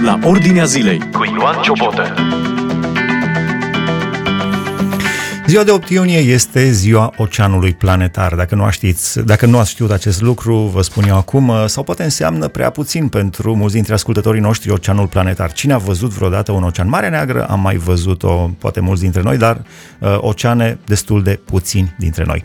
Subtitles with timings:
[0.00, 2.14] la Ordinea Zilei cu Ioan Ciobotă.
[5.48, 8.34] Ziua de 8 iunie este ziua Oceanului Planetar.
[8.34, 12.02] Dacă nu știți, dacă nu ați știut acest lucru, vă spun eu acum, sau poate
[12.02, 15.52] înseamnă prea puțin pentru mulți dintre ascultătorii noștri Oceanul Planetar.
[15.52, 16.88] Cine a văzut vreodată un ocean?
[16.88, 19.62] Marea Neagră am mai văzut-o, poate mulți dintre noi, dar
[19.98, 22.44] uh, oceane destul de puțini dintre noi.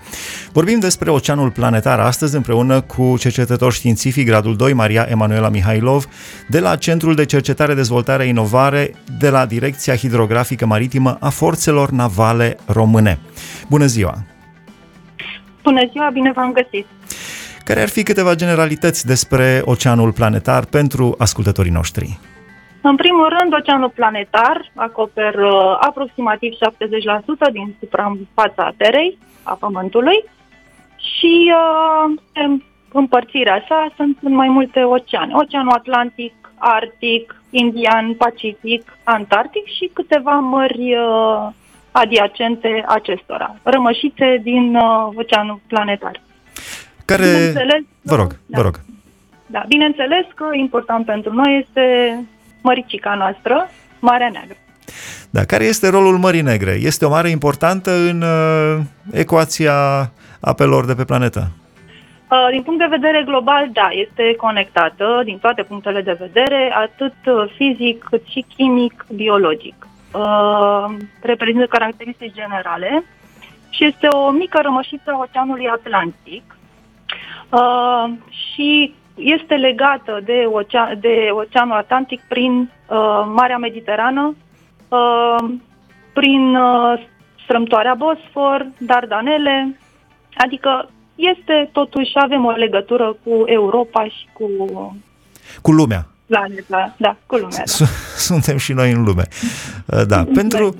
[0.51, 6.05] Vorbim despre Oceanul Planetar astăzi împreună cu cercetător științific gradul 2, Maria Emanuela Mihailov,
[6.49, 12.57] de la Centrul de Cercetare, Dezvoltare, Inovare, de la Direcția Hidrografică Maritimă a Forțelor Navale
[12.65, 13.19] Române române.
[13.69, 14.13] Bună ziua!
[15.63, 16.85] Bună ziua, bine v-am găsit!
[17.63, 22.19] Care ar fi câteva generalități despre oceanul planetar pentru ascultătorii noștri?
[22.81, 26.51] În primul rând, oceanul planetar acoperă uh, aproximativ
[27.49, 30.23] 70% din suprafața Terei, a Pământului,
[30.95, 32.59] și uh,
[32.91, 35.33] împărțirea sa sunt în mai multe oceane.
[35.33, 41.47] Oceanul Atlantic, Arctic, Indian, Pacific, Antarctic și câteva mări uh,
[41.93, 46.21] adiacente acestora, rămășițe din uh, oceanul planetar.
[47.05, 47.53] Care...
[48.01, 48.79] Vă rog, da, vă rog.
[49.45, 51.83] Da, bineînțeles că important pentru noi este
[52.61, 54.57] măricica noastră, Marea Neagră.
[55.29, 56.77] Da, care este rolul Mării Negre?
[56.81, 58.79] Este o mare importantă în uh,
[59.11, 59.75] ecuația
[60.39, 61.47] apelor de pe planetă?
[62.31, 67.13] Uh, din punct de vedere global, da, este conectată din toate punctele de vedere, atât
[67.55, 73.03] fizic cât și chimic, biologic uh, reprezintă caracteristici generale
[73.69, 76.57] și este o mică rămășiță a Oceanului Atlantic
[77.49, 84.35] uh, și este legată de, ocean, de Oceanul Atlantic prin uh, Marea Mediterană,
[84.87, 85.49] uh,
[86.13, 87.03] prin uh,
[87.43, 89.79] strâmtoarea Bosfor, Dardanele,
[90.37, 94.47] adică este totuși, avem o legătură cu Europa și cu...
[95.61, 97.63] Cu lumea planeta, da, cu lumea.
[97.79, 97.85] Da.
[98.17, 99.27] Suntem și noi în lume.
[100.07, 100.75] Da, pentru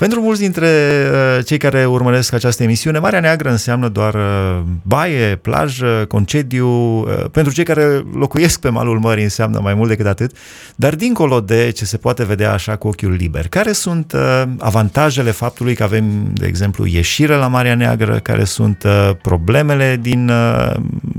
[0.00, 5.36] pentru mulți dintre uh, cei care urmăresc această emisiune, Marea Neagră înseamnă doar uh, baie,
[5.36, 6.68] plajă, concediu.
[6.68, 10.36] Uh, pentru cei care locuiesc pe malul mării înseamnă mai mult decât atât.
[10.76, 14.14] Dar dincolo de ce se poate vedea așa cu ochiul liber, care sunt
[14.58, 18.84] avantajele faptului că avem, de exemplu, ieșire la Marea Neagră, care sunt
[19.22, 20.30] problemele din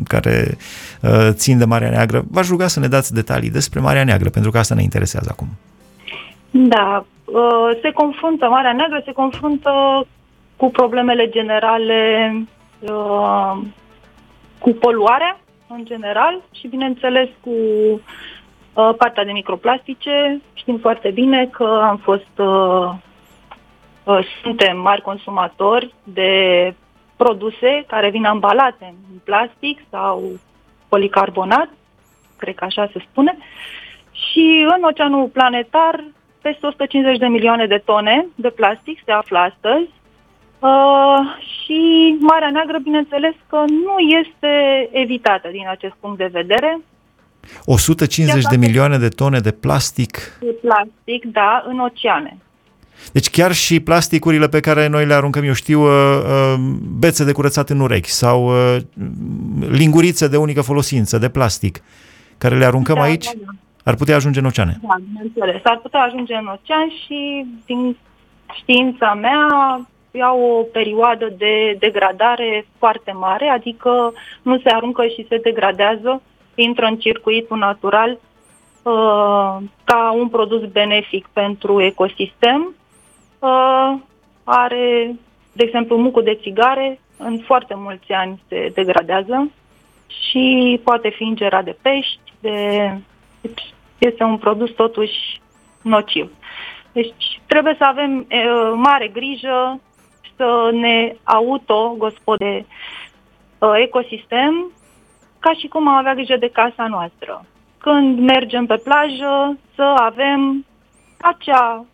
[0.07, 0.57] care
[1.29, 2.25] țin de Marea Neagră?
[2.31, 5.47] V-aș ruga să ne dați detalii despre Marea Neagră, pentru că asta ne interesează acum.
[6.51, 7.05] Da, uh,
[7.81, 10.05] se confruntă, Marea Neagră se confruntă
[10.55, 12.31] cu problemele generale,
[12.79, 13.57] uh,
[14.59, 20.41] cu poluarea în general și, bineînțeles, cu uh, partea de microplastice.
[20.53, 22.41] Știm foarte bine că am fost,
[24.43, 26.73] suntem mari consumatori de
[27.15, 30.23] produse care vin ambalate în plastic sau
[30.89, 31.69] policarbonat,
[32.37, 33.37] cred că așa se spune,
[34.11, 36.03] și în oceanul planetar
[36.41, 39.89] peste 150 de milioane de tone de plastic se află astăzi
[40.59, 41.19] uh,
[41.53, 41.79] și
[42.19, 44.53] Marea Neagră, bineînțeles că nu este
[44.91, 46.79] evitată din acest punct de vedere.
[47.65, 50.37] 150 de milioane de tone de plastic?
[50.39, 52.37] De plastic, da, în oceane.
[53.11, 56.59] Deci chiar și plasticurile pe care noi le aruncăm, eu știu, uh, uh,
[56.99, 58.77] bețe de curățat în urechi sau uh,
[59.69, 61.81] lingurițe de unică folosință, de plastic,
[62.37, 63.51] care le aruncăm da, aici, da, da.
[63.83, 64.79] Ar putea ajunge în oceane.
[64.81, 65.61] Da, bineînțeles.
[65.63, 67.97] Ar putea ajunge în ocean și, din
[68.53, 69.47] știința mea,
[70.11, 76.21] iau o perioadă de degradare foarte mare, adică nu se aruncă și se degradează,
[76.55, 82.75] intră în circuitul natural uh, ca un produs benefic pentru ecosistem.
[83.39, 83.93] Uh,
[84.43, 85.15] are,
[85.53, 89.51] de exemplu, mucul de țigare, în foarte mulți ani se degradează
[90.07, 92.97] și poate fi ingerat de pești, de
[93.41, 95.41] deci este un produs totuși
[95.81, 96.31] nociv.
[96.91, 99.79] Deci trebuie să avem e, mare grijă
[100.35, 102.65] să ne auto-gospode
[103.75, 104.71] ecosistem
[105.39, 107.45] ca și cum am avea grijă de casa noastră.
[107.77, 110.65] Când mergem pe plajă, să avem
[111.21, 111.85] acea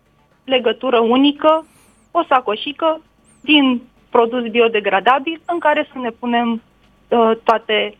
[0.44, 1.66] legătură unică,
[2.10, 3.00] o sacoșică
[3.40, 6.62] din produs biodegradabil în care să ne punem
[7.08, 7.94] uh, toate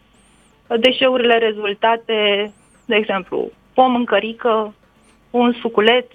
[0.81, 2.53] deșeurile rezultate
[2.89, 4.75] de exemplu, pom în cărică,
[5.31, 6.11] un suculet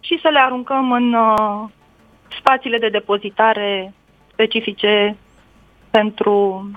[0.00, 1.68] și să le aruncăm în uh,
[2.38, 3.94] spațiile de depozitare
[4.32, 5.16] specifice
[5.90, 6.70] pentru,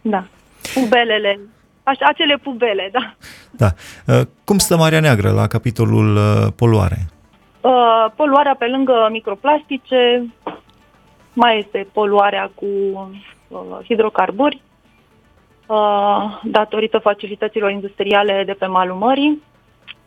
[0.00, 0.24] da,
[0.74, 1.40] pubelele,
[1.82, 3.14] așa, acele pubele, da.
[3.50, 3.68] Da.
[4.06, 6.98] Uh, cum stă Marea Neagră la capitolul uh, poluare?
[7.60, 10.26] Uh, poluarea pe lângă microplastice,
[11.32, 12.66] mai este poluarea cu
[13.48, 14.62] uh, hidrocarburi,
[15.68, 19.42] Uh, datorită facilităților industriale de pe malul mării.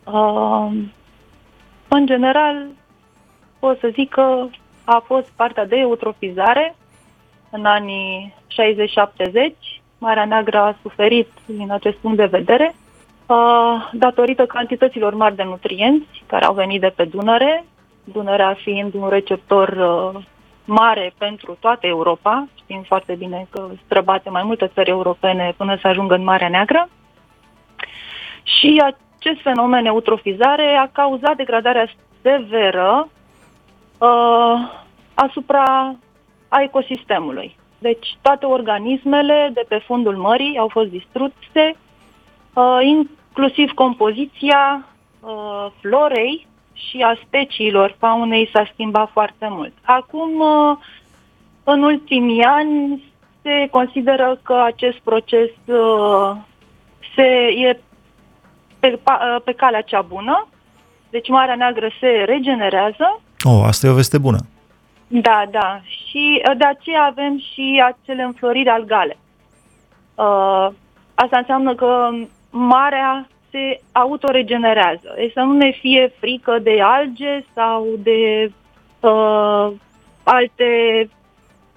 [0.04, 0.68] Uh,
[1.88, 2.66] în general,
[3.58, 4.46] pot să zic că
[4.84, 6.74] a fost partea de eutrofizare
[7.50, 9.80] în anii 60-70.
[9.98, 12.74] Marea Neagră a suferit din acest punct de vedere
[13.26, 17.64] uh, datorită cantităților mari de nutrienți care au venit de pe Dunăre,
[18.04, 20.22] Dunărea fiind un receptor uh,
[20.64, 25.86] mare pentru toată Europa, știm foarte bine că străbate mai multe țări europene până să
[25.86, 26.88] ajungă în Marea Neagră.
[28.42, 31.90] Și acest fenomen eutrofizare a cauzat degradarea
[32.22, 33.08] severă
[33.98, 34.70] uh,
[35.14, 35.94] asupra
[36.48, 37.56] a ecosistemului.
[37.78, 41.76] Deci toate organismele de pe fundul mării au fost distruse,
[42.54, 44.86] uh, inclusiv compoziția
[45.20, 49.72] uh, florei și a speciilor faunei s-a schimbat foarte mult.
[49.82, 50.76] Acum, uh,
[51.64, 53.02] în ultimii ani,
[53.42, 56.36] se consideră că acest proces uh,
[57.14, 57.22] se,
[57.66, 57.80] e
[58.80, 60.48] pe, uh, pe calea cea bună,
[61.10, 63.20] deci Marea Neagră se regenerează.
[63.44, 64.38] Oh, asta e o veste bună.
[65.08, 65.80] Da, da.
[65.84, 69.16] Și de aceea avem și acele înfloriri algale.
[70.14, 70.68] Uh,
[71.14, 72.10] asta înseamnă că
[72.50, 75.12] marea se autoregenerează.
[75.16, 78.52] Deci să nu ne fie frică de alge sau de
[79.00, 79.72] uh,
[80.22, 80.70] alte,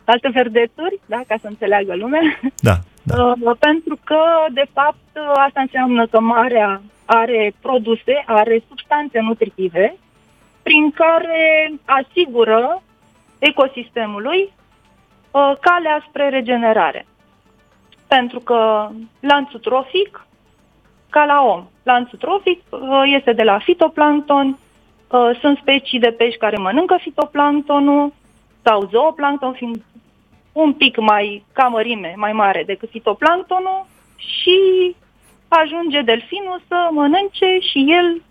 [0.05, 2.21] alte verdețuri, da, ca să înțeleagă lumea.
[2.41, 2.75] Da, da.
[3.17, 4.19] Uh, pentru că,
[4.51, 4.97] de fapt,
[5.35, 9.95] asta înseamnă că marea are produse, are substanțe nutritive
[10.63, 12.81] prin care asigură
[13.39, 14.53] ecosistemului
[15.31, 17.05] uh, calea spre regenerare.
[18.07, 20.25] Pentru că lanțul trofic
[21.09, 21.65] ca la om.
[21.83, 22.79] Lanțul trofic uh,
[23.17, 28.13] este de la fitoplancton, uh, sunt specii de pești care mănâncă fitoplanctonul
[28.63, 29.83] sau zooplancton fiind
[30.63, 33.85] un pic mai ca mărime, mai mare decât fitoplanctonul
[34.15, 34.59] și
[35.47, 38.21] ajunge delfinul să mănânce și el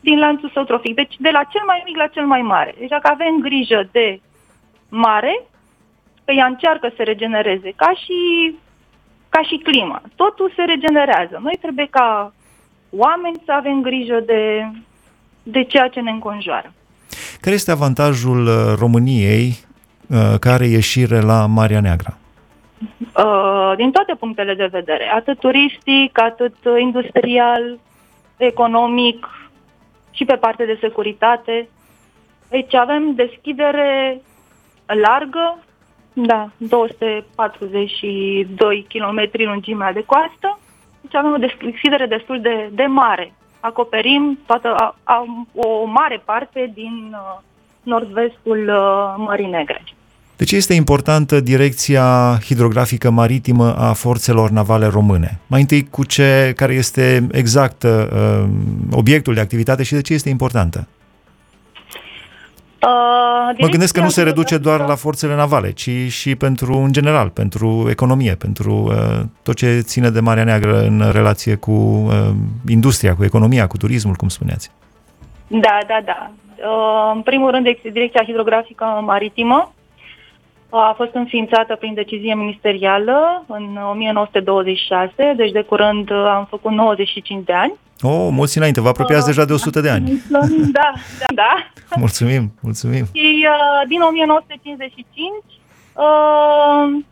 [0.00, 0.94] din lanțul său trofic.
[0.94, 2.74] Deci de la cel mai mic la cel mai mare.
[2.78, 4.20] Deci dacă avem grijă de
[4.88, 5.34] mare,
[6.24, 8.18] că ea încearcă să regenereze, ca și
[9.28, 10.02] ca și clima.
[10.16, 11.40] Totul se regenerează.
[11.42, 12.32] Noi trebuie ca
[12.90, 14.70] oameni să avem grijă de,
[15.42, 16.72] de ceea ce ne înconjoară.
[17.40, 19.67] Care este avantajul uh, României uh,
[20.40, 22.18] care ieșire la Marea Neagră?
[22.98, 27.78] Uh, din toate punctele de vedere, atât turistic, atât industrial,
[28.36, 29.28] economic
[30.10, 31.68] și pe partea de securitate.
[32.48, 34.20] Deci avem deschidere
[34.86, 35.58] largă
[36.12, 40.58] da, 242 km lungimea de coastă.
[41.00, 43.32] Deci avem o deschidere destul de, de mare.
[43.60, 47.38] Acoperim toată, a, a, o mare parte din uh,
[47.88, 49.82] nord-vestul uh, Mării Negre.
[50.36, 55.38] De ce este importantă direcția hidrografică maritimă a forțelor navale române?
[55.46, 58.44] Mai întâi cu ce, care este exact uh,
[58.90, 60.88] obiectul de activitate și de ce este importantă?
[62.82, 66.92] Uh, mă gândesc că nu se reduce doar la forțele navale, ci și pentru, în
[66.92, 72.30] general, pentru economie, pentru uh, tot ce ține de Marea Neagră în relație cu uh,
[72.68, 74.70] industria, cu economia, cu turismul, cum spuneați.
[75.48, 76.30] Da, da, da.
[76.56, 79.72] Uh, în primul rând, Direcția Hidrografică Maritimă
[80.70, 87.52] a fost înființată prin decizie ministerială în 1926, deci de curând am făcut 95 de
[87.52, 87.72] ani.
[88.02, 90.10] Oh, mulți înainte, vă apropiați uh, deja de 100 de ani.
[90.72, 91.52] Da, da, da.
[91.96, 93.04] Mulțumim, mulțumim.
[93.14, 95.32] Și uh, din 1955
[95.92, 97.04] uh,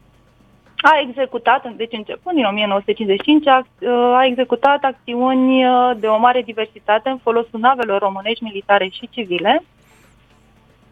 [0.76, 6.42] a executat, deci începând din 1955, a, uh, a executat acțiuni uh, de o mare
[6.42, 9.62] diversitate în folosul navelor românești militare și civile.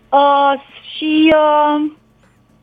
[0.08, 0.60] Uh,
[0.96, 1.90] și uh,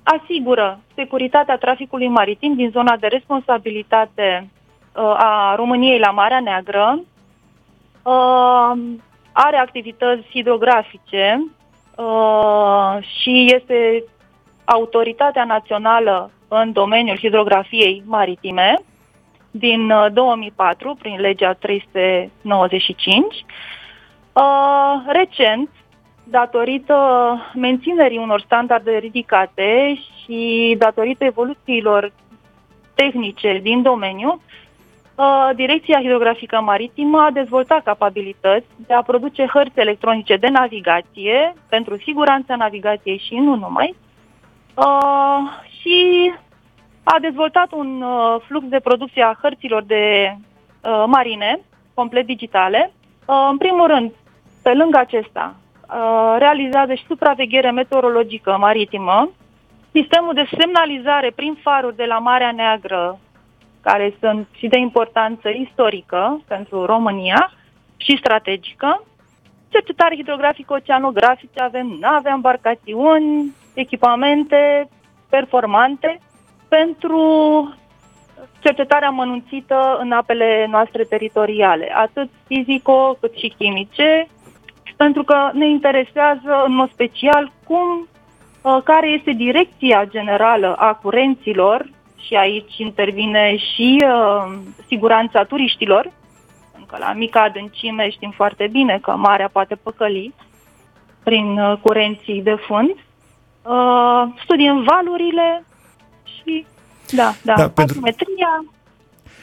[0.03, 4.49] asigură securitatea traficului maritim din zona de responsabilitate
[4.95, 6.99] uh, a României la Marea Neagră,
[8.03, 8.71] uh,
[9.31, 11.51] are activități hidrografice
[11.95, 14.03] uh, și este
[14.65, 18.81] autoritatea națională în domeniul hidrografiei maritime
[19.51, 23.45] din uh, 2004 prin legea 395.
[24.33, 24.43] Uh,
[25.05, 25.69] recent,
[26.23, 26.95] datorită
[27.55, 32.11] menținerii unor standarde ridicate și datorită evoluțiilor
[32.93, 34.41] tehnice din domeniu,
[35.15, 41.97] uh, Direcția Hidrografică Maritimă a dezvoltat capabilități de a produce hărți electronice de navigație pentru
[41.97, 43.95] siguranța navigației și nu numai,
[44.75, 45.39] uh,
[45.79, 46.31] și
[47.03, 50.35] a dezvoltat un uh, flux de producție a hărților de
[51.05, 51.59] marine,
[51.93, 52.91] complet digitale.
[53.49, 54.11] În primul rând,
[54.61, 55.55] pe lângă acesta,
[55.91, 59.31] Uh, realizează și supraveghere meteorologică maritimă,
[59.91, 63.19] sistemul de semnalizare prin faruri de la Marea Neagră,
[63.81, 67.51] care sunt și de importanță istorică pentru România,
[67.97, 69.03] și strategică.
[69.69, 74.89] Cercetare hidrografică oceanografice, avem nave, embarcațiuni, echipamente
[75.29, 76.19] performante
[76.67, 77.23] pentru
[78.59, 84.27] cercetarea mănunțită în apele noastre teritoriale, atât fizico cât și chimice,
[84.95, 88.07] pentru că ne interesează în mod special cum,
[88.61, 91.89] uh, care este direcția generală a curenților
[92.25, 96.11] și aici intervine și uh, siguranța turiștilor,
[96.77, 100.33] încă la mica adâncime știm foarte bine că marea poate păcăli
[101.23, 102.95] prin uh, curenții de fund.
[103.63, 105.63] Uh, studiem valurile
[106.23, 106.65] și,
[107.11, 108.65] da, da, da batimetria,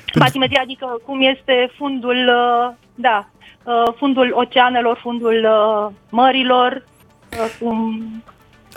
[0.04, 0.18] pentru...
[0.18, 3.28] batimetria adică cum este fundul, uh, da,
[3.64, 6.84] uh, fundul oceanelor, fundul uh, mărilor,
[7.32, 8.02] uh, cum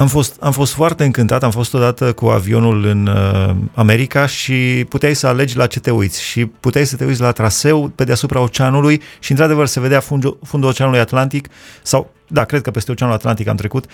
[0.02, 4.86] am fost, am fost foarte încântat, am fost odată cu avionul în uh, America și
[4.90, 8.04] puteai să alegi la ce te uiți și puteai să te uiți la traseu pe
[8.04, 11.48] deasupra oceanului și într-adevăr se vedea fundul, fundul oceanului Atlantic
[11.82, 13.86] sau, da, cred că peste oceanul Atlantic am trecut.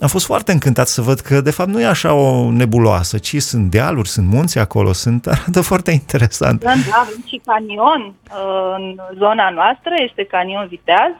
[0.00, 3.36] Am fost foarte încântat să văd că de fapt nu e așa o nebuloasă, ci
[3.36, 6.60] sunt dealuri, sunt munți acolo, sunt arată foarte interesant.
[6.62, 11.12] Da, da, avem și canion uh, în zona noastră, este canion Viteaz.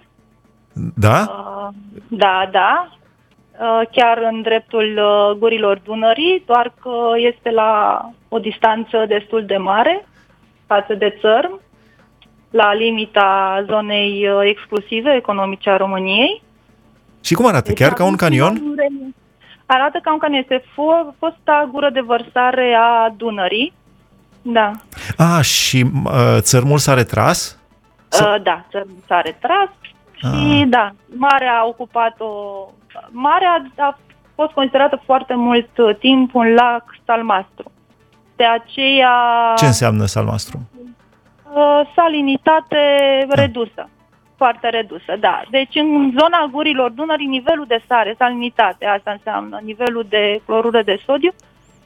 [0.94, 1.26] Da?
[1.28, 1.68] Uh,
[2.08, 2.96] da, da,
[3.60, 9.56] Uh, chiar în dreptul uh, gurilor Dunării, doar că este la o distanță destul de
[9.56, 10.06] mare
[10.66, 11.60] față de țărm,
[12.50, 16.42] la limita zonei uh, exclusive economice a României.
[17.26, 17.68] Și cum arată?
[17.68, 18.62] Deci, Chiar ca un canion?
[19.66, 20.40] Arată ca un canion.
[20.40, 20.64] Este
[21.18, 23.72] fosta gură de vărsare a Dunării.
[24.42, 24.70] Da.
[25.16, 27.58] A, și uh, țărmul s-a retras?
[28.20, 29.68] Uh, da, țărmul s-a retras
[30.12, 30.68] și ah.
[30.68, 32.30] da, marea a ocupat o
[33.10, 33.98] Marea a
[34.34, 37.70] fost considerată foarte mult uh, timp un lac salmastru.
[38.36, 39.14] De aceea...
[39.56, 40.58] Ce înseamnă salmastru?
[41.52, 42.76] Uh, salinitate
[43.28, 43.40] da.
[43.40, 43.88] redusă.
[44.36, 45.42] Foarte redusă, da.
[45.50, 51.00] Deci în zona gurilor Dunării, nivelul de sare, salinitate, asta înseamnă nivelul de clorură de
[51.06, 51.32] sodiu,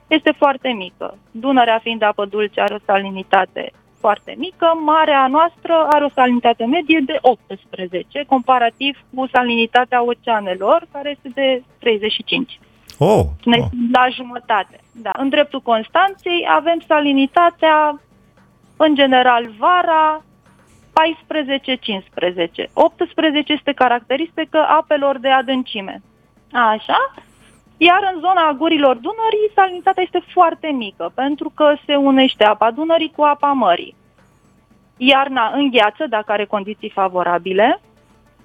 [0.07, 1.19] este foarte mică.
[1.30, 7.00] Dunărea fiind apă dulce are o salinitate foarte mică, marea noastră are o salinitate medie
[7.07, 12.61] de 18, comparativ cu salinitatea oceanelor, care este de 35.
[12.99, 13.64] Oh, oh.
[13.92, 14.80] La jumătate.
[14.92, 15.11] Da.
[15.16, 18.00] În dreptul Constanței avem salinitatea,
[18.76, 20.25] în general, vara
[20.90, 22.70] 14-15.
[22.73, 26.02] 18 este caracteristică apelor de adâncime.
[26.52, 27.12] Așa?
[27.76, 33.12] Iar în zona gurilor Dunării, salinitatea este foarte mică, pentru că se unește apa Dunării
[33.16, 33.94] cu apa mării.
[34.97, 37.80] Iarna îngheață, dacă are condiții favorabile.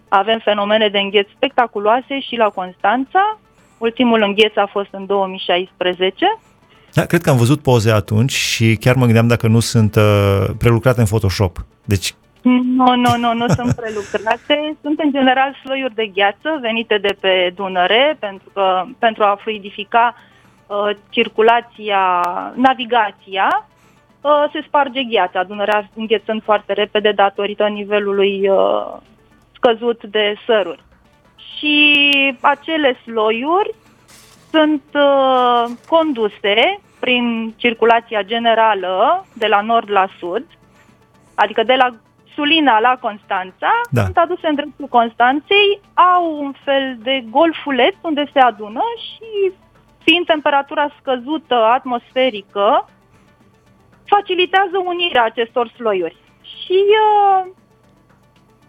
[0.07, 3.39] Avem fenomene de îngheț spectaculoase și la Constanța.
[3.77, 6.25] Ultimul îngheț a fost în 2016.
[6.93, 10.45] Da, cred că am văzut poze atunci și chiar mă gândeam dacă nu sunt uh,
[10.57, 11.65] prelucrate în Photoshop.
[11.85, 12.13] Deci
[12.51, 14.77] nu, nu, nu, nu sunt prelucrate.
[14.81, 20.15] Sunt în general slăiuri de gheață venite de pe Dunăre pentru, că, pentru a fluidifica
[20.67, 22.21] uh, circulația,
[22.55, 23.67] navigația.
[24.21, 28.97] Uh, se sparge gheața, Dunărea înghețând foarte repede datorită nivelului uh,
[29.53, 30.83] scăzut de săruri.
[31.57, 31.97] Și
[32.41, 33.73] acele sloiuri
[34.51, 40.45] sunt uh, conduse prin circulația generală de la nord la sud,
[41.35, 41.89] adică de la
[42.35, 44.03] Sulina la Constanța, da.
[44.03, 49.51] sunt aduse în dreptul Constanței, au un fel de golfuleț unde se adună și
[50.03, 52.89] fiind temperatura scăzută atmosferică,
[54.05, 56.17] facilitează unirea acestor sloiuri.
[56.41, 57.51] Și uh,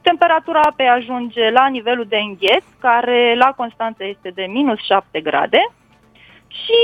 [0.01, 5.63] temperatura apei ajunge la nivelul de îngheț, care la Constanța este de minus 7 grade
[6.49, 6.81] și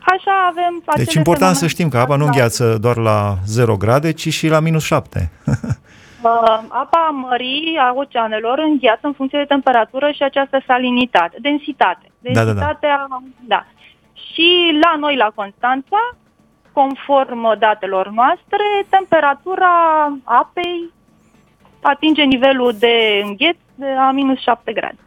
[0.00, 0.82] așa avem...
[0.96, 4.60] Deci important să știm că apa nu îngheață doar la 0 grade, ci și la
[4.60, 5.30] minus 7.
[6.22, 12.06] Uh, apa mării, a oceanelor, îngheață în funcție de temperatură și această salinitate, densitate.
[12.18, 13.22] Densitatea, da, da, da.
[13.46, 13.66] da.
[14.12, 16.16] Și la noi, la Constanța,
[16.72, 19.72] conform datelor noastre, temperatura
[20.24, 20.92] apei
[21.80, 24.98] atinge nivelul de îngheț de a minus 7 grade.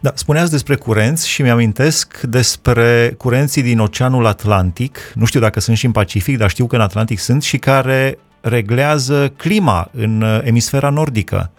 [0.00, 5.76] Da, spuneați despre curenți și mi-amintesc despre curenții din Oceanul Atlantic, nu știu dacă sunt
[5.76, 10.38] și în Pacific, dar știu că în Atlantic sunt, și care reglează clima în uh,
[10.44, 11.50] emisfera nordică.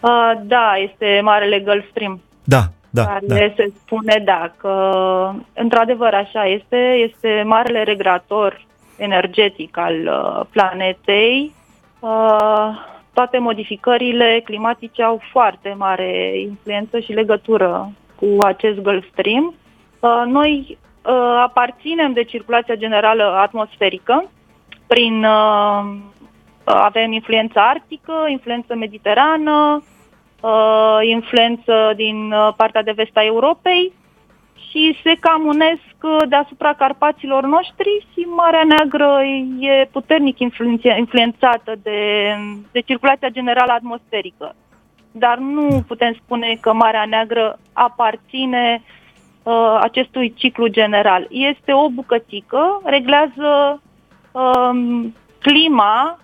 [0.00, 2.20] Uh, da, este Marele Gulf Stream.
[2.44, 3.62] Da, da, care da.
[3.62, 4.74] se spune, da, că
[5.54, 11.52] într-adevăr așa este, este marele regulator energetic al uh, planetei.
[12.00, 12.68] Uh,
[13.12, 19.54] toate modificările climatice au foarte mare influență și legătură cu acest Gulf Stream.
[20.00, 24.30] Uh, noi uh, aparținem de circulația generală atmosferică
[24.86, 25.84] prin uh,
[26.64, 29.82] avem influență arctică, influență mediterană,
[30.40, 33.92] uh, influență din uh, partea de vest a Europei
[34.74, 39.20] și se cam unesc uh, deasupra Carpaților noștri și Marea Neagră
[39.60, 40.38] e puternic
[40.98, 42.00] influențată de,
[42.72, 44.54] de circulația generală atmosferică.
[45.12, 48.82] Dar nu putem spune că Marea Neagră aparține
[49.42, 51.26] uh, acestui ciclu general.
[51.30, 53.80] Este o bucățică, reglează
[54.34, 56.18] uh, clima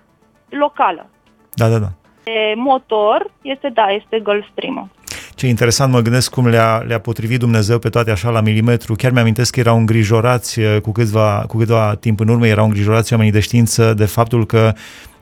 [0.48, 1.06] locală.
[1.54, 1.92] Da, da, da.
[2.22, 4.88] De motor este, da, este Gulf Stream-ul.
[5.34, 8.94] Ce interesant, mă gândesc cum le-a, le-a potrivit Dumnezeu pe toate așa la milimetru.
[8.94, 13.12] Chiar mi-amintesc că erau îngrijorați uh, cu câțiva, cu câteva timp în urmă, erau îngrijorați
[13.12, 14.72] oamenii de știință de faptul că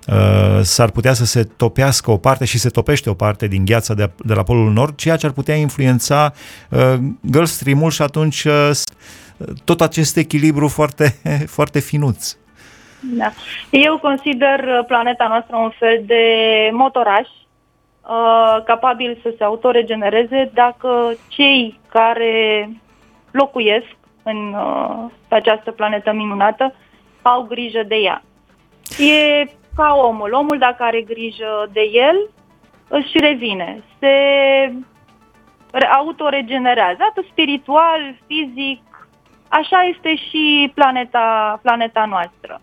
[0.09, 3.95] uh, s-ar putea să se topească o parte și se topește o parte din gheața
[3.95, 6.33] de, de la Polul Nord, ceea ce ar putea influența
[6.71, 8.71] uh, Gulf Stream-ul și atunci uh,
[9.65, 11.19] tot acest echilibru foarte,
[11.57, 12.37] foarte finuț.
[13.01, 13.31] Da.
[13.71, 16.25] Eu consider uh, planeta noastră un fel de
[16.73, 22.69] motoraș uh, capabil să se autoregenereze dacă cei care
[23.31, 26.75] locuiesc în, uh, pe această planetă minunată
[27.23, 28.23] au grijă de ea.
[28.99, 29.45] E
[29.77, 30.33] ca omul.
[30.33, 32.31] Omul, dacă are grijă de el,
[32.89, 33.83] își revine.
[33.99, 34.13] Se
[35.97, 38.83] autoregenerează, atât spiritual, fizic.
[39.49, 42.61] Așa este și planeta, planeta noastră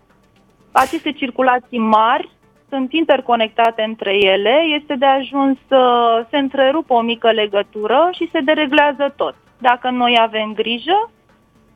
[0.76, 2.28] aceste circulații mari
[2.68, 5.82] sunt interconectate între ele, este de ajuns să
[6.30, 9.34] se întrerupă o mică legătură și se dereglează tot.
[9.58, 11.10] Dacă noi avem grijă,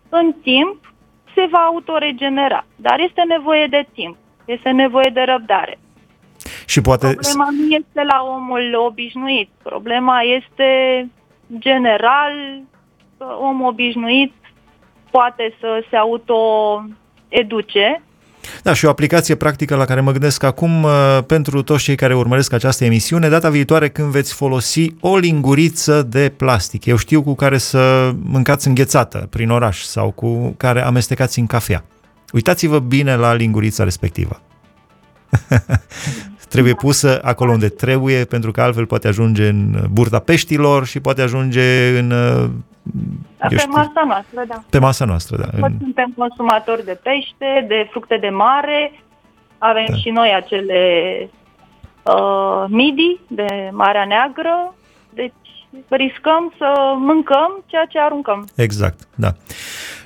[0.08, 0.92] în timp
[1.34, 5.78] se va autoregenera, dar este nevoie de timp, este nevoie de răbdare.
[6.66, 7.06] Și poate...
[7.06, 10.68] Problema nu este la omul obișnuit, problema este
[11.58, 12.60] general,
[13.40, 14.32] om obișnuit
[15.10, 16.88] poate să se autoeduce
[18.62, 22.14] da, și o aplicație practică la care mă gândesc acum uh, pentru toți cei care
[22.14, 27.34] urmăresc această emisiune, data viitoare când veți folosi o linguriță de plastic, eu știu cu
[27.34, 31.84] care să mâncați înghețată prin oraș sau cu care amestecați în cafea.
[32.32, 34.40] Uitați-vă bine la lingurița respectivă.
[36.48, 41.22] trebuie pusă acolo unde trebuie, pentru că altfel poate ajunge în burta peștilor și poate
[41.22, 42.12] ajunge în
[43.48, 44.62] pe știu, masa noastră, da.
[44.70, 45.66] Pe masa noastră, da.
[45.66, 45.72] În...
[45.80, 48.92] Suntem consumatori de pește, de fructe de mare,
[49.58, 49.96] avem da.
[49.96, 50.82] și noi acele
[52.02, 54.74] uh, midi de Marea Neagră,
[55.14, 55.32] deci
[55.88, 58.48] riscăm să mâncăm ceea ce aruncăm.
[58.56, 59.32] Exact, da.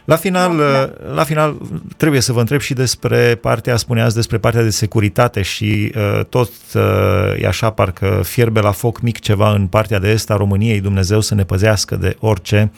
[0.04, 0.90] La final, da.
[1.14, 1.56] la final,
[1.96, 6.50] trebuie să vă întreb și despre partea, spuneați despre partea de securitate și uh, tot
[6.74, 10.80] uh, e așa, parcă fierbe la foc mic ceva în partea de est a României,
[10.80, 12.72] Dumnezeu să ne păzească de orice.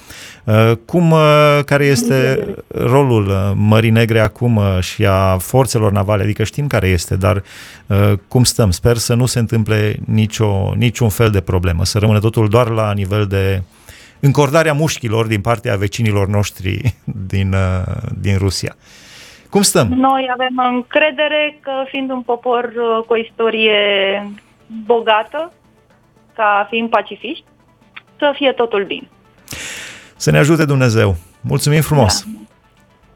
[0.45, 6.23] Uh, cum, uh, care este rolul uh, Mării Negre acum uh, și a forțelor navale?
[6.23, 7.43] Adică știm care este, dar
[7.87, 8.71] uh, cum stăm?
[8.71, 12.93] Sper să nu se întâmple nicio, niciun fel de problemă, să rămână totul doar la
[12.93, 13.63] nivel de
[14.21, 18.77] încordarea mușchilor din partea vecinilor noștri din, uh, din Rusia.
[19.51, 19.89] Cum stăm?
[19.89, 23.79] Noi avem încredere că fiind un popor uh, cu o istorie
[24.85, 25.53] bogată,
[26.35, 27.45] ca fiind pacifiști,
[28.19, 29.09] să fie totul bine.
[30.17, 31.17] Să ne ajute Dumnezeu.
[31.41, 32.25] Mulțumim frumos!
[32.25, 32.31] Da.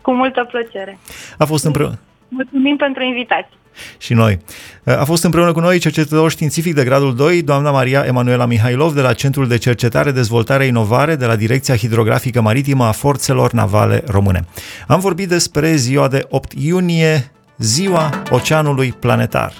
[0.01, 0.99] Cu multă plăcere.
[1.39, 1.99] A fost împreună.
[2.29, 3.60] Mulțumim pentru invitație
[3.99, 4.39] și noi.
[4.85, 9.01] A fost împreună cu noi cercetător științific de gradul 2, doamna Maria Emanuela Mihailov de
[9.01, 14.45] la Centrul de Cercetare, Dezvoltare, Inovare de la Direcția Hidrografică Maritimă a Forțelor Navale Române.
[14.87, 19.53] Am vorbit despre ziua de 8 iunie, ziua Oceanului Planetar.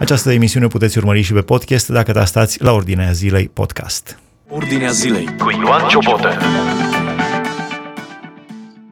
[0.00, 4.18] Această emisiune puteți urmări și pe podcast dacă stați la Ordinea Zilei Podcast.
[4.48, 6.28] Ordinea Zilei cu Ioan Ciobotă.